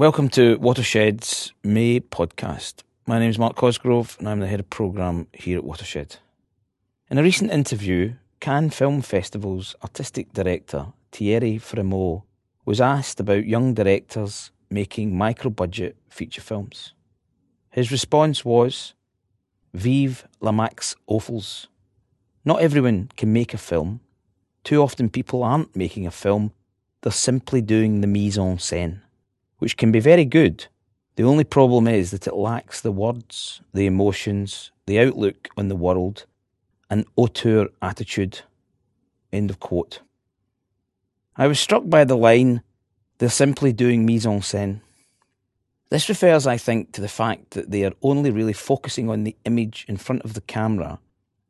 [0.00, 2.84] Welcome to Watershed's May podcast.
[3.06, 6.16] My name is Mark Cosgrove and I'm the head of programme here at Watershed.
[7.10, 12.22] In a recent interview, Cannes Film Festival's artistic director Thierry Frémaux
[12.64, 16.94] was asked about young directors making micro budget feature films.
[17.68, 18.94] His response was
[19.74, 21.66] Vive la Max Ophuls.
[22.42, 24.00] Not everyone can make a film.
[24.64, 26.52] Too often people aren't making a film,
[27.02, 29.02] they're simply doing the mise en scène
[29.60, 30.66] which can be very good.
[31.14, 35.76] The only problem is that it lacks the words, the emotions, the outlook on the
[35.76, 36.24] world,
[36.88, 38.40] an auteur attitude.
[39.32, 40.00] End of quote.
[41.36, 42.62] I was struck by the line,
[43.18, 44.80] they're simply doing mise en scène.
[45.90, 49.36] This refers, I think, to the fact that they are only really focusing on the
[49.44, 51.00] image in front of the camera,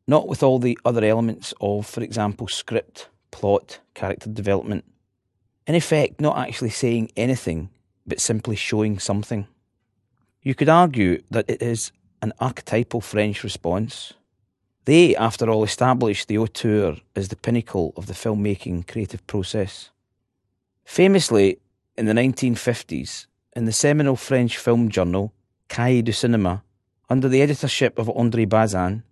[0.06, 4.84] not with all the other elements of, for example, script, plot, character development.
[5.66, 7.70] In effect, not actually saying anything
[8.06, 9.46] but simply showing something.
[10.42, 11.92] You could argue that it is
[12.22, 14.14] an archetypal French response.
[14.84, 19.90] They, after all, established the auteur as the pinnacle of the filmmaking creative process.
[20.84, 21.58] Famously,
[21.96, 25.32] in the 1950s, in the seminal French film journal
[25.68, 26.62] Cahiers du Cinéma,
[27.08, 29.02] under the editorship of André Bazin,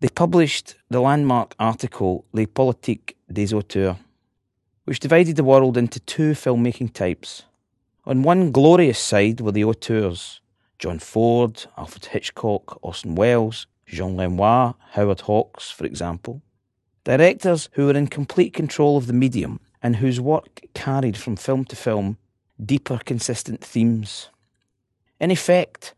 [0.00, 3.96] they published the landmark article Les politiques des auteurs,
[4.84, 7.44] which divided the world into two filmmaking types
[8.08, 10.40] on one glorious side were the auteurs
[10.78, 16.40] John Ford, Alfred Hitchcock, Orson Welles, Jean Renoir, Howard Hawks, for example.
[17.04, 21.64] Directors who were in complete control of the medium and whose work carried from film
[21.66, 22.16] to film
[22.64, 24.30] deeper, consistent themes.
[25.20, 25.94] In effect,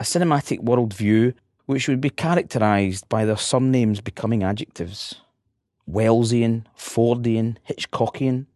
[0.00, 1.34] a cinematic worldview
[1.66, 5.16] which would be characterised by their surnames becoming adjectives
[5.88, 8.46] Wellesian, Fordian, Hitchcockian,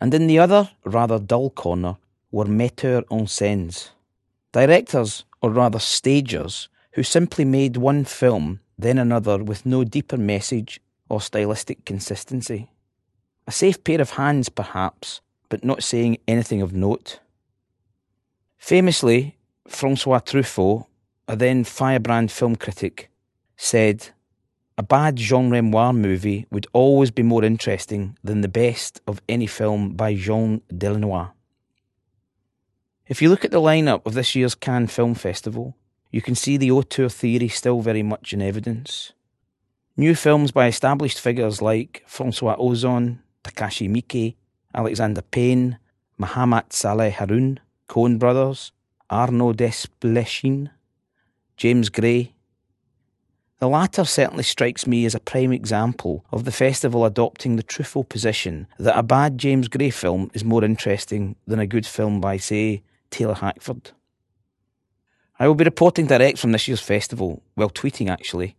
[0.00, 1.96] and in the other, rather dull corner,
[2.32, 3.90] were metteurs en scène,
[4.52, 10.80] directors, or rather stagers, who simply made one film, then another, with no deeper message
[11.08, 12.70] or stylistic consistency.
[13.46, 17.20] A safe pair of hands, perhaps, but not saying anything of note.
[18.58, 19.36] Famously,
[19.68, 20.86] Francois Truffaut,
[21.28, 23.10] a then firebrand film critic,
[23.56, 24.08] said,
[24.78, 29.46] A bad Jean Renoir movie would always be more interesting than the best of any
[29.46, 31.30] film by Jean Delannoy.
[33.08, 35.76] If you look at the lineup of this year's Cannes Film Festival,
[36.12, 39.12] you can see the auteur theory still very much in evidence.
[39.96, 44.36] New films by established figures like Francois Ozon, Takashi Miike,
[44.72, 45.78] Alexander Payne,
[46.20, 47.58] Mahamat Saleh Haroun,
[47.88, 48.70] Coen Brothers,
[49.10, 50.70] Arnaud Desplechin,
[51.56, 52.32] James Gray.
[53.58, 58.04] The latter certainly strikes me as a prime example of the festival adopting the truthful
[58.04, 62.36] position that a bad James Gray film is more interesting than a good film by,
[62.36, 63.92] say, Taylor Hackford.
[65.38, 68.56] I will be reporting direct from this year's festival, while tweeting actually,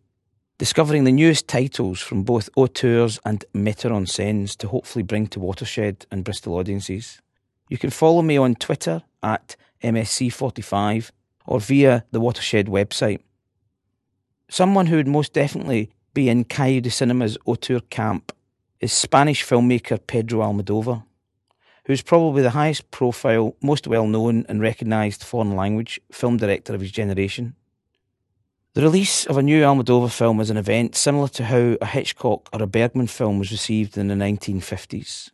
[0.57, 5.39] discovering the newest titles from both auteurs and metteurs en scènes to hopefully bring to
[5.39, 7.21] Watershed and Bristol audiences.
[7.69, 11.11] You can follow me on Twitter at MSC45
[11.45, 13.19] or via the Watershed website.
[14.49, 18.31] Someone who would most definitely be in Cahiers du Cinema's auteur camp
[18.79, 21.03] is Spanish filmmaker Pedro Almodovar
[21.85, 26.81] who's probably the highest profile, most well known and recognised foreign language film director of
[26.81, 27.55] his generation.
[28.73, 32.49] The release of a new Almodovar film is an event similar to how a Hitchcock
[32.51, 35.29] or a Bergman film was received in the 1950s.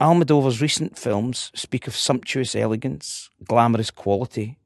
[0.00, 4.56] Almodovar's recent films speak of sumptuous elegance, glamorous quality.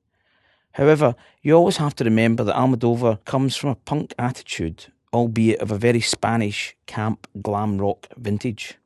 [0.72, 5.70] However, you always have to remember that Almodovar comes from a punk attitude, albeit of
[5.70, 8.78] a very Spanish camp glam rock vintage.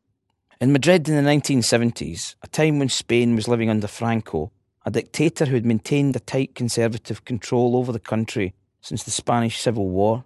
[0.59, 4.51] In Madrid in the 1970s, a time when Spain was living under Franco,
[4.87, 9.61] a dictator who had maintained a tight conservative control over the country since the Spanish
[9.61, 10.25] Civil War,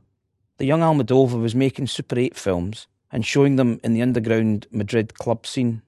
[0.59, 5.15] the young Almodovar was making Super 8 films and showing them in the underground Madrid
[5.15, 5.83] club scene.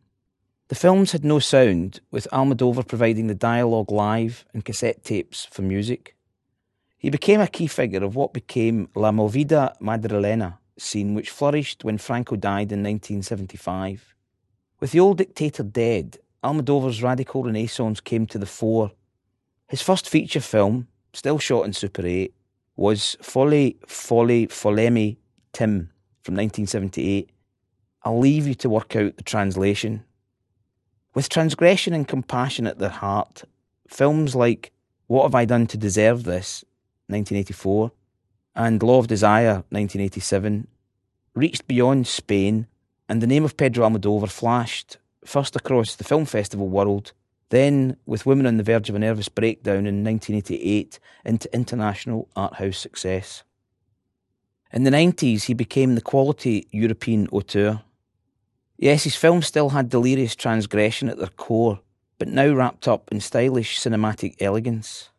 [0.66, 5.62] The films had no sound, with Almodovar providing the dialogue live and cassette tapes for
[5.62, 6.16] music.
[6.98, 11.96] He became a key figure of what became La Movida Madrilena scene, which flourished when
[11.96, 14.12] Franco died in 1975.
[14.82, 18.90] With the old dictator dead, Almodovar's radical renaissance came to the fore.
[19.68, 22.34] His first feature film, still shot in Super 8,
[22.74, 25.18] was Folle, Folle, Fólleme,
[25.52, 25.90] Tim
[26.24, 27.30] from 1978.
[28.02, 30.02] I'll leave you to work out the translation.
[31.14, 33.44] With transgression and compassion at their heart,
[33.86, 34.72] films like
[35.06, 36.64] What Have I Done to Deserve This,
[37.06, 37.92] 1984,
[38.56, 40.66] and Law of Desire, 1987,
[41.36, 42.66] reached beyond Spain
[43.12, 47.12] and the name of Pedro Almodovar flashed first across the film festival world,
[47.50, 52.54] Then, with Women on the Verge of a Nervous Breakdown in 1988, into international art
[52.54, 53.42] house success.
[54.72, 57.82] In the 90s, he became the quality European auteur.
[58.78, 61.80] Yes, his films still had delirious transgression at their core,
[62.18, 65.10] but now wrapped up in stylish cinematic elegance.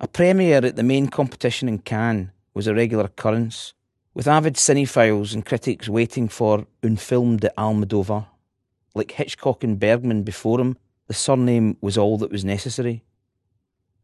[0.00, 3.72] A premiere at the main competition in Cannes was a regular occurrence,
[4.14, 8.26] with avid cinephiles and critics waiting for Un film de Almodovar.
[8.94, 10.78] Like Hitchcock and Bergman before him,
[11.08, 13.02] the surname was all that was necessary.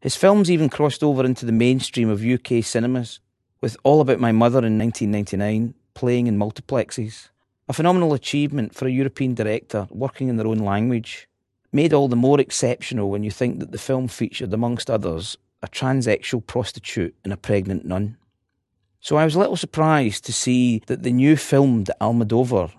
[0.01, 3.21] His films even crossed over into the mainstream of UK cinemas,
[3.61, 7.29] with All About My Mother in 1999 playing in multiplexes.
[7.69, 11.27] A phenomenal achievement for a European director working in their own language.
[11.71, 15.67] Made all the more exceptional when you think that the film featured, amongst others, a
[15.67, 18.17] transsexual prostitute and a pregnant nun.
[19.03, 22.71] So I was a little surprised to see that the new film, The Almodovar,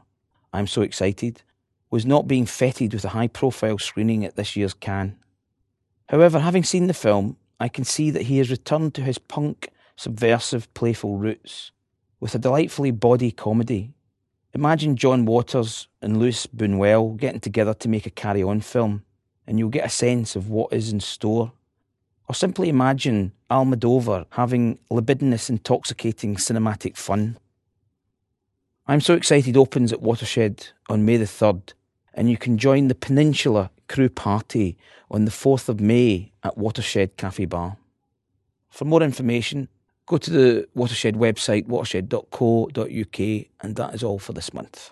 [0.52, 1.42] I'm so excited,
[1.90, 5.16] was not being feted with a high profile screening at this year's Cannes.
[6.08, 9.70] However, having seen the film, I can see that he has returned to his punk,
[9.96, 11.72] subversive, playful roots
[12.20, 13.92] with a delightfully body comedy.
[14.54, 19.02] Imagine John Waters and Luis Buñuel getting together to make a carry on film,
[19.44, 21.50] and you'll get a sense of what is in store.
[22.28, 27.36] Or simply imagine Almodovar having libidinous, intoxicating cinematic fun.
[28.86, 31.72] I'm So Excited opens at Watershed on May the 3rd,
[32.14, 34.76] and you can join the Peninsula Crew Party
[35.10, 37.76] on the 4th of May at Watershed Cafe Bar.
[38.70, 39.68] For more information,
[40.06, 43.18] go to the Watershed website, watershed.co.uk,
[43.60, 44.90] and that is all for this month.